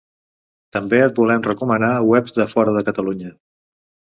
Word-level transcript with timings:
També 0.77 1.01
et 1.07 1.19
volem 1.21 1.43
recomanar 1.49 1.91
webs 2.13 2.35
de 2.39 2.49
fora 2.55 2.77
de 2.79 2.85
Catalunya. 2.89 3.35